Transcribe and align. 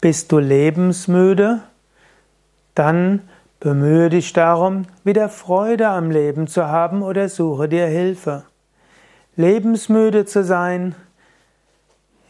Bist 0.00 0.32
du 0.32 0.38
lebensmüde? 0.38 1.60
Dann 2.74 3.20
bemühe 3.58 4.08
dich 4.08 4.32
darum, 4.32 4.86
wieder 5.04 5.28
Freude 5.28 5.88
am 5.88 6.10
Leben 6.10 6.46
zu 6.46 6.66
haben 6.66 7.02
oder 7.02 7.28
suche 7.28 7.68
dir 7.68 7.86
Hilfe. 7.86 8.44
Lebensmüde 9.36 10.24
zu 10.24 10.42
sein 10.42 10.94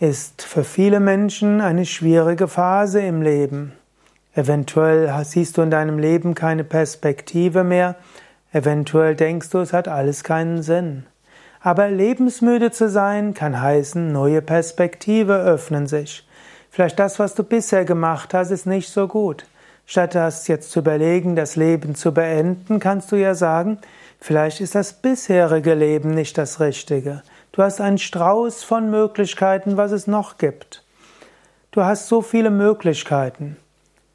ist 0.01 0.43
für 0.43 0.65
viele 0.65 0.99
Menschen 0.99 1.61
eine 1.61 1.87
schwierige 1.87 2.49
Phase 2.49 3.03
im 3.03 3.23
Leben. 3.23 3.73
Eventuell 4.35 5.13
siehst 5.25 5.57
du 5.57 5.63
in 5.63 5.71
deinem 5.71 6.01
Leben 6.01 6.35
keine 6.35 6.65
Perspektive 6.65 7.63
mehr, 7.63 7.95
eventuell 8.53 9.15
denkst 9.15 9.51
du, 9.51 9.59
es 9.59 9.73
hat 9.73 9.87
alles 9.87 10.25
keinen 10.25 10.63
Sinn. 10.65 11.07
Aber 11.61 11.89
lebensmüde 11.89 12.73
zu 12.73 12.89
sein 12.89 13.33
kann 13.33 13.61
heißen, 13.61 14.11
neue 14.11 14.43
Perspektive 14.43 15.37
öffnen 15.37 15.87
sich. 15.87 16.27
Vielleicht 16.71 16.99
das, 16.99 17.19
was 17.19 17.35
du 17.35 17.43
bisher 17.43 17.85
gemacht 17.85 18.33
hast, 18.33 18.51
ist 18.51 18.67
nicht 18.67 18.89
so 18.89 19.09
gut. 19.09 19.45
Statt 19.87 20.15
das 20.15 20.47
jetzt 20.47 20.71
zu 20.71 20.79
überlegen, 20.79 21.35
das 21.35 21.57
Leben 21.57 21.97
zu 21.97 22.13
beenden, 22.15 22.79
kannst 22.79 23.11
du 23.11 23.17
ja 23.17 23.35
sagen, 23.35 23.79
vielleicht 24.21 24.61
ist 24.61 24.77
das 24.77 24.93
bisherige 24.93 25.75
Leben 25.75 26.15
nicht 26.15 26.39
das 26.39 26.61
Richtige. 26.61 27.23
Du 27.53 27.63
hast 27.63 27.81
einen 27.81 27.99
Strauß 27.99 28.63
von 28.63 28.89
Möglichkeiten, 28.89 29.77
was 29.77 29.91
es 29.91 30.07
noch 30.07 30.39
gibt. 30.39 30.85
Du 31.73 31.83
hast 31.83 32.07
so 32.07 32.23
viele 32.23 32.51
Möglichkeiten. 32.51 33.57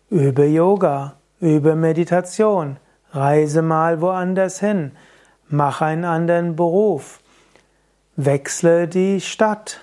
Übe 0.09 0.45
Yoga, 0.45 1.15
übe 1.41 1.75
Meditation, 1.75 2.77
reise 3.11 3.61
mal 3.61 3.99
woanders 3.99 4.59
hin, 4.61 4.91
mach 5.49 5.81
einen 5.81 6.05
anderen 6.05 6.55
Beruf, 6.55 7.19
wechsle 8.15 8.87
die 8.87 9.19
Stadt, 9.19 9.81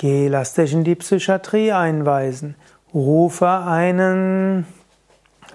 geh, 0.00 0.28
lass 0.28 0.54
dich 0.54 0.72
in 0.72 0.82
die 0.82 0.94
Psychiatrie 0.94 1.72
einweisen, 1.72 2.54
rufe 2.94 3.46
einen 3.46 4.66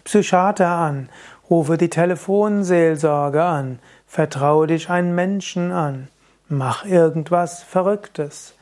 Psychiater 0.03 0.67
an, 0.67 1.09
rufe 1.49 1.77
die 1.77 1.89
Telefonseelsorge 1.89 3.43
an, 3.43 3.79
vertraue 4.05 4.67
dich 4.67 4.91
einen 4.91 5.15
Menschen 5.15 5.71
an, 5.71 6.09
mach 6.47 6.85
irgendwas 6.85 7.63
Verrücktes. 7.63 8.53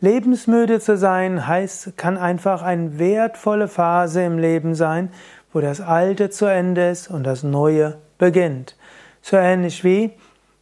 Lebensmüde 0.00 0.80
zu 0.80 0.96
sein 0.96 1.46
heißt, 1.46 1.96
kann 1.96 2.18
einfach 2.18 2.62
eine 2.62 2.98
wertvolle 2.98 3.68
Phase 3.68 4.24
im 4.24 4.38
Leben 4.38 4.74
sein, 4.74 5.12
wo 5.52 5.60
das 5.60 5.80
Alte 5.80 6.30
zu 6.30 6.46
Ende 6.46 6.90
ist 6.90 7.08
und 7.08 7.22
das 7.22 7.44
Neue 7.44 7.98
beginnt. 8.18 8.76
So 9.22 9.36
ähnlich 9.36 9.84
wie 9.84 10.10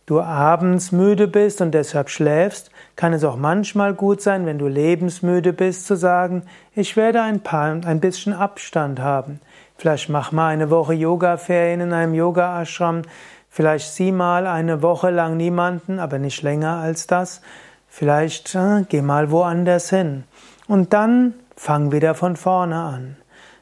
du 0.06 0.20
abends 0.20 0.92
müde 0.92 1.28
bist 1.28 1.60
und 1.60 1.72
deshalb 1.72 2.08
schläfst, 2.08 2.70
kann 2.94 3.12
es 3.12 3.24
auch 3.24 3.36
manchmal 3.36 3.92
gut 3.92 4.22
sein, 4.22 4.46
wenn 4.46 4.58
du 4.58 4.68
lebensmüde 4.68 5.52
bist, 5.52 5.86
zu 5.86 5.96
sagen, 5.96 6.44
ich 6.74 6.96
werde 6.96 7.22
ein 7.22 7.40
paar, 7.40 7.72
ein 7.84 8.00
bisschen 8.00 8.32
Abstand 8.32 9.00
haben. 9.00 9.40
Vielleicht 9.76 10.08
mach 10.08 10.32
mal 10.32 10.48
eine 10.48 10.70
Woche 10.70 10.94
Yoga-Ferien 10.94 11.80
in 11.80 11.92
einem 11.92 12.14
Yoga-Ashram. 12.14 13.02
Vielleicht 13.50 13.92
sieh 13.92 14.12
mal 14.12 14.46
eine 14.46 14.82
Woche 14.82 15.10
lang 15.10 15.36
niemanden, 15.36 15.98
aber 15.98 16.18
nicht 16.18 16.42
länger 16.42 16.76
als 16.76 17.06
das. 17.06 17.42
Vielleicht 17.88 18.54
äh, 18.54 18.84
geh 18.88 19.02
mal 19.02 19.30
woanders 19.30 19.90
hin. 19.90 20.24
Und 20.66 20.92
dann 20.92 21.34
fang 21.56 21.92
wieder 21.92 22.14
von 22.14 22.36
vorne 22.36 22.76
an. 22.76 23.16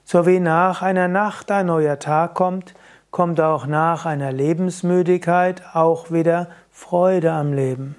So 0.05 0.27
wie 0.27 0.41
nach 0.41 0.83
einer 0.83 1.09
Nacht 1.09 1.50
ein 1.50 1.67
neuer 1.67 1.98
Tag 1.98 2.34
kommt, 2.34 2.75
kommt 3.14 3.40
auch 3.40 3.68
nach 3.68 4.06
einer 4.06 4.32
Lebensmüdigkeit 4.32 5.62
auch 5.72 6.10
wieder 6.10 6.48
Freude 6.72 7.30
am 7.30 7.52
Leben. 7.52 7.94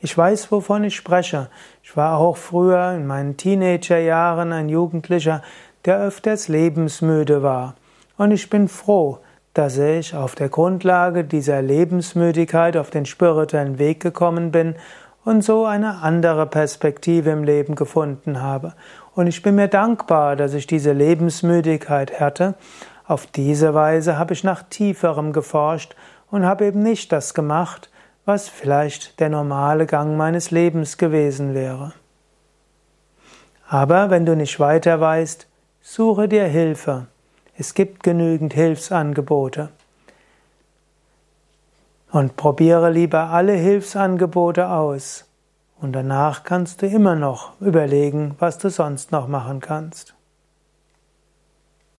Ich 0.00 0.16
weiß, 0.16 0.50
wovon 0.50 0.84
ich 0.84 0.96
spreche. 0.96 1.50
Ich 1.82 1.94
war 1.98 2.16
auch 2.16 2.38
früher 2.38 2.92
in 2.92 3.06
meinen 3.06 3.36
Teenagerjahren 3.36 4.54
ein 4.54 4.70
Jugendlicher, 4.70 5.42
der 5.84 5.98
öfters 5.98 6.48
lebensmüde 6.48 7.42
war. 7.42 7.74
Und 8.16 8.30
ich 8.30 8.48
bin 8.48 8.68
froh, 8.68 9.18
dass 9.52 9.76
ich 9.76 10.14
auf 10.14 10.34
der 10.34 10.48
Grundlage 10.48 11.24
dieser 11.24 11.60
Lebensmüdigkeit 11.60 12.78
auf 12.78 12.88
den 12.88 13.04
spirituellen 13.04 13.78
Weg 13.78 14.00
gekommen 14.00 14.50
bin 14.50 14.76
und 15.26 15.44
so 15.44 15.66
eine 15.66 15.98
andere 16.00 16.46
Perspektive 16.46 17.28
im 17.28 17.44
Leben 17.44 17.74
gefunden 17.74 18.40
habe. 18.40 18.72
Und 19.14 19.26
ich 19.26 19.42
bin 19.42 19.56
mir 19.56 19.68
dankbar, 19.68 20.36
dass 20.36 20.54
ich 20.54 20.66
diese 20.66 20.92
Lebensmüdigkeit 20.92 22.18
hatte. 22.18 22.54
Auf 23.06 23.26
diese 23.26 23.74
Weise 23.74 24.18
habe 24.18 24.32
ich 24.32 24.44
nach 24.44 24.62
tieferem 24.62 25.32
geforscht 25.32 25.94
und 26.30 26.44
habe 26.44 26.66
eben 26.66 26.82
nicht 26.82 27.12
das 27.12 27.34
gemacht, 27.34 27.90
was 28.24 28.48
vielleicht 28.48 29.20
der 29.20 29.28
normale 29.28 29.86
Gang 29.86 30.16
meines 30.16 30.50
Lebens 30.50 30.96
gewesen 30.96 31.54
wäre. 31.54 31.92
Aber 33.68 34.10
wenn 34.10 34.24
du 34.24 34.34
nicht 34.34 34.58
weiter 34.60 35.00
weißt, 35.00 35.46
Suche 35.86 36.28
dir 36.28 36.46
Hilfe. 36.46 37.08
Es 37.58 37.74
gibt 37.74 38.02
genügend 38.02 38.54
Hilfsangebote. 38.54 39.68
Und 42.10 42.36
probiere 42.36 42.90
lieber 42.90 43.24
alle 43.28 43.52
Hilfsangebote 43.52 44.70
aus. 44.70 45.26
Und 45.78 45.92
danach 45.92 46.42
kannst 46.42 46.80
du 46.80 46.86
immer 46.86 47.16
noch 47.16 47.60
überlegen, 47.60 48.34
was 48.38 48.56
du 48.56 48.70
sonst 48.70 49.12
noch 49.12 49.28
machen 49.28 49.60
kannst. 49.60 50.14